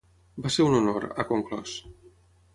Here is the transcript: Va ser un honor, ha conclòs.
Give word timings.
Va 0.45 0.51
ser 0.55 0.65
un 0.69 0.77
honor, 0.77 1.07
ha 1.11 1.27
conclòs. 1.35 1.77